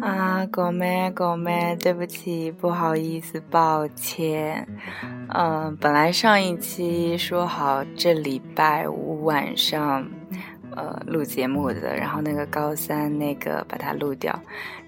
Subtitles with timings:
[0.00, 4.66] 啊，狗妹，狗妹，对不起，不好意思，抱歉。
[5.28, 10.06] 嗯，本来上一期说好这礼拜五晚上，
[10.76, 14.38] 呃，录节目的，然后那个高三那个把它录掉，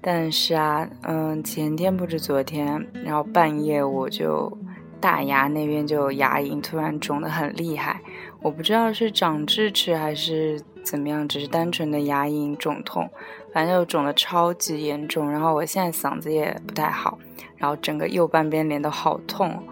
[0.00, 4.56] 但是啊，嗯，前天不是昨天，然后半夜我就
[5.00, 8.00] 大牙那边就牙龈突然肿得很厉害，
[8.40, 13.08] 我不知道是长智齿还是怎么样，只是单纯的牙龈肿痛。
[13.52, 17.16] 反正就肿得超级严重，然后我现在嗓子也不太好，
[17.56, 19.62] 然后整个右半边脸都好痛，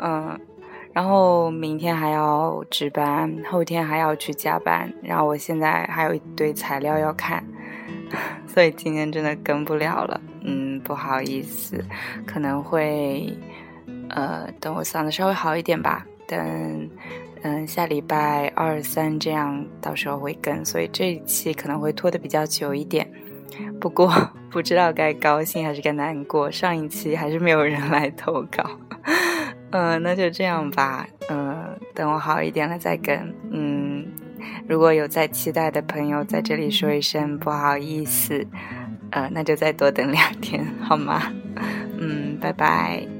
[0.00, 0.36] 嗯，
[0.92, 7.44] 然后明天还要值班，后天还要去加班，然后我现在还有一堆材料要看，
[8.46, 11.84] 所以今天真的跟不了了，嗯，不好意思，
[12.26, 13.32] 可能会，
[14.08, 16.90] 呃，等我嗓子稍微好一点吧，等，
[17.42, 23.10] 嗯，下礼拜二三这样，到时候会跟，所以这一期可能会拖得比较久一点。
[23.80, 24.12] 不过
[24.50, 28.68] 不知道该高兴还是该难过，上一期还是没有人来投稿，
[29.72, 34.06] 嗯，那就这样吧，嗯，等我好一点了再跟，嗯，
[34.68, 38.46] 如果有在期待的朋友，在这里说一声不好意思，
[39.10, 41.32] 呃，那就再多等两天好吗？
[41.98, 43.19] 嗯，拜拜。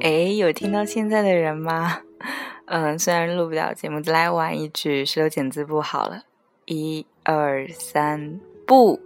[0.00, 2.00] 哎，有听到现在的人吗？
[2.66, 6.22] 嗯，虽然录不了节目，再来玩一局石头剪子布好了。
[6.66, 9.00] 一二三，不，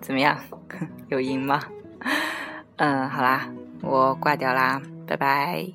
[0.00, 0.38] 怎么样？
[1.08, 1.62] 有赢吗？
[2.76, 3.52] 嗯，好啦，
[3.82, 5.66] 我挂掉啦，拜拜。